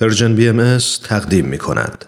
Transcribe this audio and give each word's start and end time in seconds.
Persian 0.00 0.34
BMS 0.34 0.78
تقدیم 1.04 1.44
می 1.44 1.58
کند. 1.58 2.04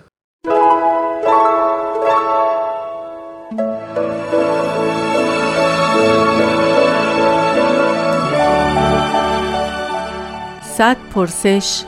صد 10.63 10.97
پرسش 11.15 11.83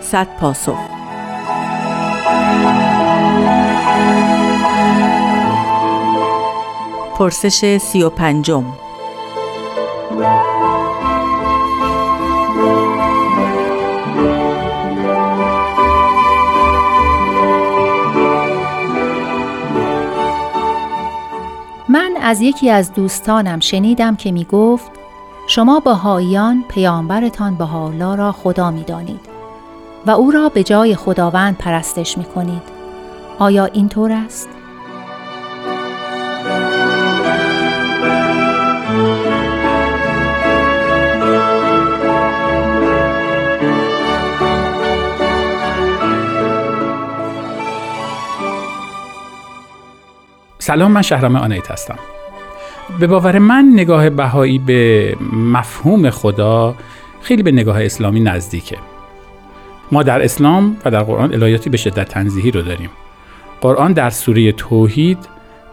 صد 0.00 0.26
پاسخ 0.40 0.78
پرسش 7.18 7.78
سی 7.78 8.02
و 8.02 8.10
پنجم 8.10 8.85
من 21.88 22.14
از 22.22 22.40
یکی 22.40 22.70
از 22.70 22.92
دوستانم 22.92 23.60
شنیدم 23.60 24.16
که 24.16 24.32
می 24.32 24.44
گفت 24.44 24.90
شما 25.46 25.80
بهاییان 25.80 26.64
پیامبرتان 26.68 27.54
بهاءالله 27.54 28.16
را 28.16 28.32
خدا 28.32 28.70
می 28.70 28.84
دانید 28.84 29.20
و 30.06 30.10
او 30.10 30.30
را 30.30 30.48
به 30.48 30.62
جای 30.62 30.96
خداوند 30.96 31.58
پرستش 31.58 32.18
می 32.18 32.24
کنید. 32.24 32.62
آیا 33.38 33.64
اینطور 33.64 34.12
است؟ 34.12 34.48
سلام 50.66 50.92
من 50.92 51.02
شهرام 51.02 51.36
آنایت 51.36 51.70
هستم. 51.70 51.98
به 53.00 53.06
باور 53.06 53.38
من 53.38 53.70
نگاه 53.74 54.10
بهایی 54.10 54.58
به 54.58 55.16
مفهوم 55.32 56.10
خدا 56.10 56.74
خیلی 57.20 57.42
به 57.42 57.52
نگاه 57.52 57.84
اسلامی 57.84 58.20
نزدیکه. 58.20 58.76
ما 59.92 60.02
در 60.02 60.22
اسلام 60.22 60.76
و 60.84 60.90
در 60.90 61.02
قرآن 61.02 61.34
الهیاتی 61.34 61.70
به 61.70 61.76
شدت 61.76 62.08
تنزیهی 62.08 62.50
رو 62.50 62.62
داریم. 62.62 62.90
قرآن 63.60 63.92
در 63.92 64.10
سوره 64.10 64.52
توحید 64.52 65.18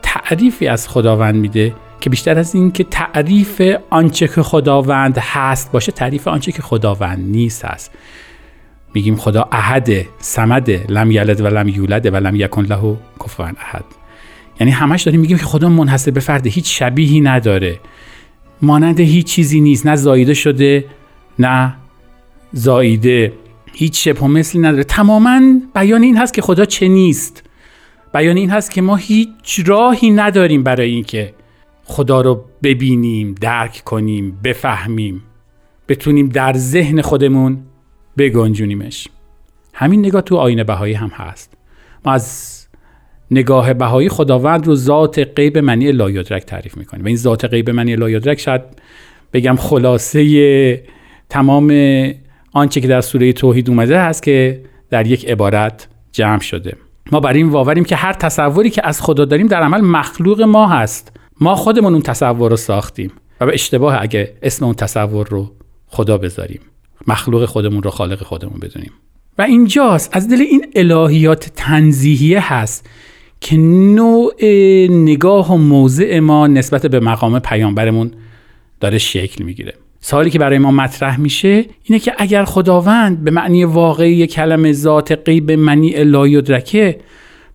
تعریفی 0.02 0.68
از 0.68 0.88
خداوند 0.88 1.36
میده 1.36 1.76
که 2.00 2.10
بیشتر 2.10 2.40
از 2.40 2.56
این 2.56 2.72
که 2.72 2.84
تعریف 2.84 3.62
آنچه 3.90 4.28
که 4.28 4.44
خداوند 4.44 5.18
هست 5.18 5.72
باشه 5.72 5.92
تعریف 5.92 6.28
آنچه 6.28 6.52
که 6.52 6.62
خداوند 6.62 7.20
نیست 7.20 7.66
هست. 7.66 7.92
میگیم 8.94 9.16
خدا 9.16 9.48
احد 9.52 9.90
سمد 10.20 10.92
لم 10.92 11.12
یلد 11.12 11.42
و 11.42 11.48
لم 11.48 11.68
یولد 11.68 12.06
و 12.14 12.16
لم 12.16 12.36
یکن 12.36 12.64
له 12.64 12.98
کفوا 13.24 13.46
احد. 13.46 14.03
یعنی 14.60 14.72
همش 14.72 15.02
داریم 15.02 15.22
میگیم 15.22 15.38
که 15.38 15.46
خدا 15.46 15.70
منحصر 15.70 16.12
به 16.12 16.20
فرده 16.20 16.50
هیچ 16.50 16.80
شبیهی 16.80 17.22
نداره. 17.22 17.80
مانند 18.62 19.00
هیچ 19.00 19.26
چیزی 19.26 19.62
نیست. 19.62 19.88
نه 19.88 19.96
زایده 19.96 20.34
شده 20.34 20.86
نه 21.40 21.76
زایده 22.54 23.34
هیچ 23.74 24.04
شبه 24.04 24.20
و 24.20 24.28
مثلی 24.28 24.62
نداره. 24.62 24.84
تماما 24.84 25.60
بیان 25.76 26.04
این 26.04 26.18
هست 26.18 26.34
که 26.34 26.42
خدا 26.42 26.66
چه 26.66 26.88
نیست. 26.88 27.44
بیان 28.14 28.38
این 28.38 28.50
هست 28.50 28.72
که 28.72 28.82
ما 28.82 28.96
هیچ 28.96 29.60
راهی 29.66 30.12
نداریم 30.12 30.64
برای 30.64 30.90
اینکه 30.90 31.34
خدا 31.84 32.22
رو 32.22 32.46
ببینیم 32.64 33.36
درک 33.42 33.82
کنیم 33.86 34.40
بفهمیم. 34.44 35.24
بتونیم 35.88 36.30
در 36.30 36.54
ذهن 36.58 37.02
خودمون 37.02 37.58
بگنجونیمش. 38.18 39.08
همین 39.74 40.00
نگاه 40.00 40.22
تو 40.22 40.36
آینه 40.36 40.64
بهایی 40.64 40.94
هم 40.94 41.08
هست. 41.10 41.54
ما 42.06 42.12
از 42.12 42.63
نگاه 43.34 43.74
بهایی 43.74 44.10
خداوند 44.10 44.68
رو 44.68 44.76
ذات 44.76 45.30
غیب 45.36 45.58
منی 45.58 45.92
لایدرک 45.92 46.46
تعریف 46.46 46.78
می‌کنه. 46.78 47.04
و 47.04 47.08
این 47.08 47.18
ذات 47.18 47.46
غیب 47.46 47.70
منی 47.70 47.96
لایدرک 47.96 48.40
شاید 48.40 48.62
بگم 49.34 49.56
خلاصه 49.56 50.84
تمام 51.30 51.74
آنچه 52.54 52.82
که 52.82 52.88
در 52.88 53.02
سوره 53.02 53.34
توحید 53.34 53.70
اومده 53.70 54.00
هست 54.00 54.24
که 54.24 54.62
در 54.90 55.08
یک 55.08 55.30
عبارت 55.30 55.88
جمع 56.12 56.40
شده. 56.40 56.76
ما 57.12 57.20
بر 57.20 57.34
این 57.34 57.50
واوریم 57.50 57.84
که 57.84 57.96
هر 57.96 58.14
تصوری 58.14 58.70
که 58.70 58.88
از 58.88 59.02
خدا 59.02 59.26
داریم 59.26 59.48
در 59.48 59.62
عمل 59.62 59.82
مخلوق 59.82 60.42
ما 60.42 60.68
هست. 60.68 61.12
ما 61.42 61.56
خودمون 61.56 61.94
اون 61.94 62.02
تصور 62.02 62.52
رو 62.52 62.58
ساختیم. 62.58 63.12
و 63.42 63.46
به 63.46 63.54
اشتباه 63.54 64.02
اگه 64.02 64.34
اسم 64.42 64.66
اون 64.66 64.74
تصور 64.74 65.28
رو 65.28 65.52
خدا 65.88 66.18
بذاریم. 66.18 66.60
مخلوق 67.08 67.46
خودمون 67.46 67.84
رو 67.84 67.90
خالق 67.90 68.24
خودمون 68.24 68.60
بدونیم. 68.62 68.92
و 69.38 69.42
اینجاست. 69.42 70.10
از 70.16 70.30
دل 70.30 70.42
این 70.42 70.66
الهیات 70.76 71.52
تنزیهیه 71.56 72.54
هست 72.54 72.90
که 73.44 73.58
نوع 73.58 74.44
نگاه 74.90 75.54
و 75.54 75.58
موضع 75.58 76.20
ما 76.20 76.48
نسبت 76.48 76.86
به 76.86 77.00
مقام 77.00 77.40
پیامبرمون 77.40 78.12
داره 78.80 78.98
شکل 78.98 79.44
می‌گیره. 79.44 79.74
سوالی 80.00 80.30
که 80.30 80.40
برای 80.40 80.58
ما 80.58 80.72
مطرح 80.72 81.20
میشه 81.20 81.66
اینه 81.84 82.00
که 82.00 82.14
اگر 82.18 82.44
خداوند 82.44 83.24
به 83.24 83.32
معنی 83.32 83.64
واقعی 83.64 84.28
کلمه 84.28 84.74
ذات 84.74 85.12
غیب 85.26 85.52
منی 85.52 85.96
الایدرکه 85.96 87.00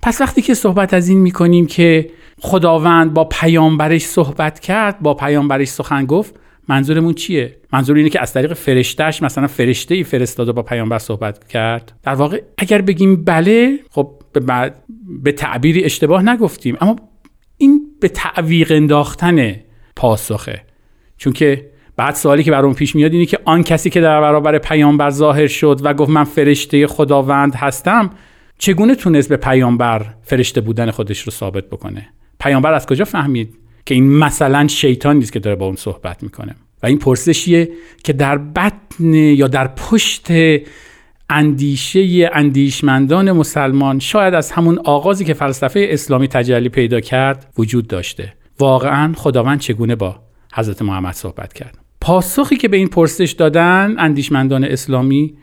پس 0.03 0.21
وقتی 0.21 0.43
که 0.43 0.54
صحبت 0.54 0.94
از 0.94 1.09
این 1.09 1.19
می‌کنیم 1.19 1.66
که 1.66 2.10
خداوند 2.41 3.15
با 3.15 3.25
پیامبرش 3.25 4.03
صحبت 4.03 4.60
کرد 4.60 5.00
با 5.00 5.15
پیامبرش 5.15 5.69
سخن 5.69 6.06
گفت 6.06 6.34
منظورمون 6.69 7.15
چیه؟ 7.15 7.56
منظور 7.72 7.97
اینه 7.97 8.09
که 8.09 8.20
از 8.20 8.32
طریق 8.32 8.53
فرشتهش 8.53 9.22
مثلا 9.22 9.47
فرشته 9.47 9.94
ای 9.94 10.05
فرستاده 10.05 10.53
با 10.53 10.62
پیامبر 10.62 10.99
صحبت 10.99 11.49
کرد. 11.49 11.93
در 12.03 12.15
واقع 12.15 12.43
اگر 12.59 12.82
بگیم 12.82 13.25
بله 13.25 13.78
خب 13.91 14.10
به, 14.32 14.72
به 15.22 15.32
تعبیری 15.32 15.84
اشتباه 15.84 16.22
نگفتیم. 16.22 16.76
اما 16.80 16.96
این 17.56 17.80
به 18.00 18.08
تعویق 18.08 18.72
انداختن 18.72 19.56
پاسخه. 19.96 20.62
چون 21.16 21.32
که 21.32 21.70
بعد 21.96 22.14
سوالی 22.14 22.42
که 22.42 22.50
برام 22.50 22.74
پیش 22.74 22.94
میاد 22.94 23.12
اینه 23.12 23.26
که 23.26 23.38
آن 23.44 23.62
کسی 23.62 23.91
که 23.91 24.00
در 24.00 24.20
برابر 24.20 24.58
پیامبر 24.58 25.10
ظاهر 25.10 25.46
شد 25.46 25.80
و 25.82 25.94
گفت 25.94 26.10
من 26.10 26.24
فرشته 26.24 26.86
خداوند 26.86 27.54
هستم 27.54 28.10
چگونه 28.58 28.94
تونست 28.94 29.28
به 29.28 29.36
پیامبر 29.36 30.06
فرشته 30.22 30.60
بودن 30.60 30.91
خودش 30.91 31.20
رو 31.20 31.30
ثابت 31.30 31.64
بکنه؟ 31.64 32.08
پیامبر 32.40 32.72
از 32.72 32.86
کجا 32.86 33.04
فهمید 33.04 33.54
که 33.86 33.94
این 33.94 34.19
مثلا 34.19 34.69
شیطان 34.69 35.16
نیست 35.16 35.32
که 35.32 35.38
داره 35.38 35.56
با 35.56 35.66
اون 35.66 35.76
صحبت 35.76 36.22
می‌کنه؟ 36.22 36.54
و 36.82 36.86
این 36.86 36.98
پرسشیه 36.98 37.69
که 38.04 38.12
در 38.12 38.38
بطن 38.38 39.14
یا 39.14 39.48
در 39.48 39.69
پشت 39.69 40.26
اندیشه 41.30 42.30
اندیشمندان 42.32 43.32
مسلمان 43.32 43.98
شاید 43.98 44.34
از 44.34 44.52
همون 44.52 44.78
آغازی 44.78 45.24
که 45.24 45.34
فلسفه 45.34 45.88
اسلامی 45.90 46.28
تجلی 46.28 46.68
پیدا 46.68 47.00
کرد 47.00 47.52
وجود 47.58 47.86
داشته. 47.86 48.32
واقعا 48.58 49.12
خداوند 49.16 49.60
چگونه 49.60 49.96
با 49.96 50.16
حضرت 50.54 50.82
محمد 50.82 51.14
صحبت 51.14 51.52
کرد؟ 51.52 51.78
پاسخی 52.00 52.56
که 52.56 52.68
به 52.68 52.76
این 52.76 52.88
پرسش 52.88 53.32
دادن 53.32 53.94
اندیشمندان 53.98 54.64
اسلامی 54.64 55.34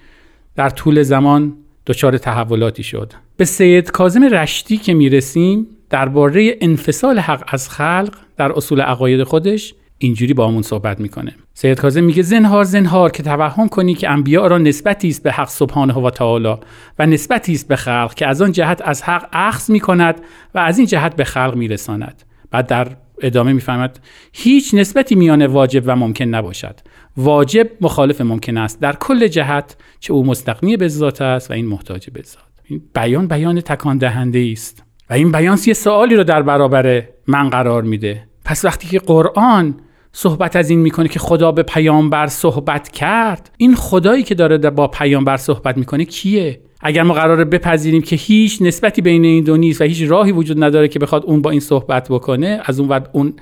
در 0.55 0.69
طول 0.69 1.03
زمان 1.03 1.53
دچار 1.85 2.17
تحولاتی 2.17 2.83
شد. 2.83 3.13
به 3.37 3.45
سید 3.45 3.91
کاظم 3.91 4.23
رشتی 4.23 4.77
که 4.77 4.93
می‌رسیم 4.93 5.67
درباره 5.89 6.57
انفصال 6.61 7.19
حق 7.19 7.43
از 7.47 7.69
خلق 7.69 8.15
در 8.37 8.51
اصول 8.51 8.81
عقاید 8.81 9.23
خودش 9.23 9.73
اینجوری 9.97 10.33
با 10.33 10.47
همون 10.47 10.61
صحبت 10.61 10.99
می‌کنه. 10.99 11.35
سید 11.53 11.79
کاظم 11.79 12.03
میگه 12.03 12.23
زنهار 12.23 12.63
زنهار 12.63 13.11
که 13.11 13.23
توهم 13.23 13.67
کنی 13.67 13.93
که 13.93 14.09
انبیا 14.09 14.47
را 14.47 14.57
نسبتی 14.57 15.07
است 15.07 15.23
به 15.23 15.31
حق 15.31 15.47
سبحانه 15.47 15.93
و 15.93 16.09
تعالی 16.09 16.55
و 16.99 17.05
نسبتی 17.05 17.53
است 17.53 17.67
به 17.67 17.75
خلق 17.75 18.13
که 18.13 18.27
از 18.27 18.41
آن 18.41 18.51
جهت 18.51 18.81
از 18.85 19.03
حق 19.03 19.29
اخذ 19.33 19.69
می‌کند 19.69 20.21
و 20.55 20.59
از 20.59 20.77
این 20.77 20.87
جهت 20.87 21.15
به 21.15 21.23
خلق 21.23 21.55
میرساند. 21.55 22.23
بعد 22.51 22.67
در 22.67 22.87
ادامه 23.21 23.53
می‌فهمد 23.53 23.99
هیچ 24.33 24.73
نسبتی 24.73 25.15
میان 25.15 25.45
واجب 25.45 25.83
و 25.85 25.95
ممکن 25.95 26.25
نباشد. 26.25 26.79
واجب 27.17 27.69
مخالف 27.81 28.21
ممکن 28.21 28.57
است. 28.57 28.81
در 28.81 28.93
کل 28.93 29.27
جهت 29.27 29.75
چه 29.99 30.13
او 30.13 30.25
مستقنی 30.25 30.77
به 30.77 30.87
ذات 30.87 31.21
است 31.21 31.51
و 31.51 31.53
این 31.53 31.65
محتاج 31.65 32.09
به 32.09 32.21
ذات. 32.21 32.43
این 32.63 32.81
بیان 32.95 33.27
بیان 33.27 33.61
تکان 33.61 33.97
دهنده 33.97 34.49
است. 34.51 34.83
و 35.09 35.13
این 35.13 35.31
بیان 35.31 35.57
یه 35.67 35.73
سوالی 35.73 36.15
رو 36.15 36.23
در 36.23 36.41
برابر 36.41 37.03
من 37.27 37.49
قرار 37.49 37.83
میده. 37.83 38.23
پس 38.45 38.65
وقتی 38.65 38.87
که 38.87 38.99
قرآن 38.99 39.75
صحبت 40.11 40.55
از 40.55 40.69
این 40.69 40.79
می‌کنه 40.79 41.07
که 41.07 41.19
خدا 41.19 41.51
به 41.51 41.63
پیامبر 41.63 42.27
صحبت 42.27 42.89
کرد 42.89 43.51
این 43.57 43.75
خدایی 43.75 44.23
که 44.23 44.35
داره 44.35 44.57
با 44.57 44.87
پیامبر 44.87 45.37
صحبت 45.37 45.77
می‌کنه 45.77 46.05
کیه؟ 46.05 46.61
اگر 46.81 47.03
ما 47.03 47.13
قراره 47.13 47.45
بپذیریم 47.45 48.01
که 48.01 48.15
هیچ 48.15 48.61
نسبتی 48.61 49.01
بین 49.01 49.25
این 49.25 49.43
دو 49.43 49.57
نیست 49.57 49.81
و 49.81 49.83
هیچ 49.83 50.01
راهی 50.01 50.31
وجود 50.31 50.63
نداره 50.63 50.87
که 50.87 50.99
بخواد 50.99 51.25
اون 51.25 51.41
با 51.41 51.49
این 51.49 51.59
صحبت 51.59 52.07
بکنه 52.09 52.61
از 52.65 52.79
اون 52.79 52.89
وقت 52.89 53.09
اون 53.13 53.33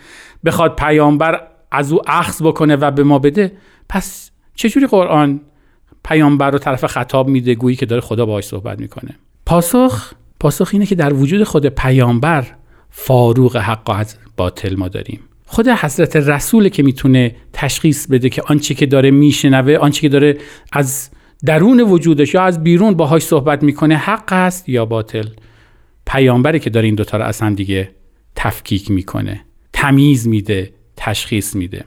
بخواد 0.45 0.75
پیامبر 0.75 1.41
از 1.71 1.91
او 1.91 2.01
اخذ 2.07 2.41
بکنه 2.41 2.75
و 2.75 2.91
به 2.91 3.03
ما 3.03 3.19
بده 3.19 3.51
پس 3.89 4.31
چجوری 4.55 4.87
قرآن 4.87 5.41
پیامبر 6.03 6.51
رو 6.51 6.57
طرف 6.57 6.85
خطاب 6.85 7.27
میده 7.27 7.55
گویی 7.55 7.75
که 7.75 7.85
داره 7.85 8.01
خدا 8.01 8.25
باهاش 8.25 8.45
صحبت 8.45 8.79
می‌کنه؟ 8.79 9.15
پاسخ 9.45 10.13
پاسخ 10.39 10.69
اینه 10.73 10.85
که 10.85 10.95
در 10.95 11.13
وجود 11.13 11.43
خود 11.43 11.65
پیامبر 11.65 12.47
فاروق 12.95 13.57
حق 13.57 13.89
از 13.89 14.15
باطل 14.37 14.75
ما 14.75 14.87
داریم. 14.87 15.19
خود 15.45 15.67
حضرت 15.67 16.15
رسول 16.15 16.69
که 16.69 16.83
می‌تونه 16.83 17.35
تشخیص 17.53 18.07
بده 18.07 18.29
که 18.29 18.41
آنچه 18.41 18.73
که 18.73 18.85
داره 18.85 19.11
میشنوه 19.11 19.75
آنچه 19.77 20.01
که 20.01 20.09
داره 20.09 20.37
از 20.71 21.09
درون 21.45 21.79
وجودش 21.79 22.33
یا 22.33 22.43
از 22.43 22.63
بیرون 22.63 22.93
باهاش 22.93 23.23
صحبت 23.23 23.63
می‌کنه 23.63 23.97
حق 23.97 24.33
است 24.33 24.69
یا 24.69 24.85
باطل؟ 24.85 25.27
پیامبری 26.05 26.59
که 26.59 26.69
داره 26.69 26.85
این 26.85 26.95
دوتا 26.95 27.17
رو 27.17 27.23
اصلا 27.23 27.53
دیگه 27.53 27.91
تفکیک 28.35 28.91
می‌کنه 28.91 29.41
تمیز 29.73 30.27
میده 30.27 30.73
تشخیص 30.97 31.55
میده. 31.55 31.85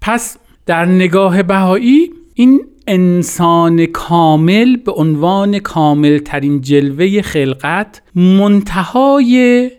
پس 0.00 0.36
در 0.66 0.84
نگاه 0.84 1.42
بهایی 1.42 2.10
این 2.34 2.60
انسان 2.86 3.86
کامل 3.86 4.76
به 4.76 4.92
عنوان 4.92 5.58
کامل 5.58 6.18
ترین 6.18 6.60
جلوه 6.60 7.22
خلقت 7.22 8.02
منتهای 8.14 9.70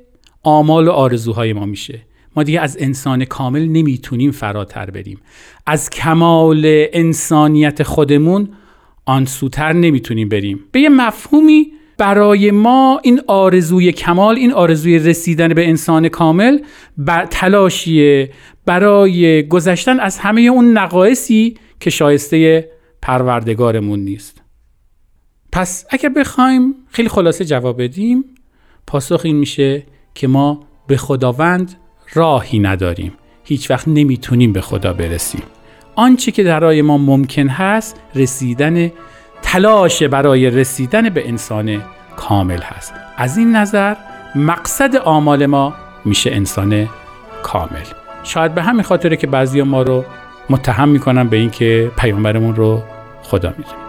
آمال 0.44 0.88
و 0.88 0.92
آرزوهای 0.92 1.54
ما 1.54 1.66
میشه. 1.66 2.02
ما 2.36 2.44
دیگه 2.44 2.62
از 2.62 2.78
انسان 2.80 3.26
کامل 3.26 3.66
نمی‌تونیم 3.66 4.32
فراتر 4.32 4.90
بریم. 4.90 5.20
از 5.66 5.90
کمال 5.90 6.62
انسانیت 6.94 7.84
خودمون 7.84 8.50
آن 9.06 9.26
سوتر 9.26 9.74
نمی‌تونیم 9.74 10.30
بریم. 10.30 10.60
به 10.72 10.80
یه 10.80 10.90
مفهومی 10.90 11.68
برای 11.98 12.52
ما 12.52 13.00
این 13.04 13.22
آرزوی 13.28 13.92
کمال 13.92 14.36
این 14.36 14.54
آرزوی 14.54 15.00
رسیدن 15.00 15.54
به 15.54 15.68
انسان 15.68 16.10
کامل 16.10 16.60
بر 16.98 17.26
تلاشیه 17.26 18.32
برای 18.66 19.48
گذشتن 19.48 20.00
از 20.00 20.20
همه 20.20 20.42
اون 20.42 20.78
نقایصی 20.78 21.58
که 21.80 21.90
شایسته 21.90 22.70
پروردگارمون 23.02 24.00
نیست. 24.00 24.42
پس 25.52 25.86
اگر 25.90 26.10
بخوایم 26.10 26.76
خیلی 26.90 27.10
خلاصه 27.10 27.46
جواب 27.46 27.82
بدیم 27.82 28.26
پاسخ 28.88 29.22
این 29.24 29.36
میشه 29.36 29.84
که 30.20 30.28
ما 30.28 30.60
به 30.88 30.98
خداوند 30.98 31.76
راهی 32.14 32.60
نداریم. 32.60 33.14
هیچ 33.44 33.72
وقت 33.72 33.88
نمی‌تونیم 33.88 34.54
به 34.54 34.62
خدا 34.62 34.94
برسیم. 34.94 35.42
آنچه 35.96 36.32
که 36.32 36.44
درای 36.44 36.82
ما 36.82 36.98
ممکن 36.98 37.48
هست 37.48 38.00
رسیدن 38.16 38.92
تلاش 39.42 40.04
برای 40.04 40.50
رسیدن 40.50 41.10
به 41.10 41.28
انسان 41.30 41.82
کامل 42.16 42.62
هست. 42.62 42.94
از 43.18 43.38
این 43.38 43.56
نظر 43.56 43.96
مقصد 44.36 44.96
آمال 44.96 45.46
ما 45.46 45.74
میشه 46.06 46.32
انسان 46.32 46.90
کامل. 47.44 47.86
شاید 48.24 48.56
به 48.56 48.64
همین 48.64 48.84
خاطره 48.84 49.18
که 49.18 49.28
بعضی 49.28 49.62
ما 49.62 49.82
رو 49.82 50.06
متهم 50.50 50.90
می‌کنن 50.90 51.28
به 51.28 51.38
اینکه 51.38 51.92
پیامبرمون 51.98 52.56
رو 52.56 52.84
خدا 53.24 53.50
می‌دونیم 53.58 53.89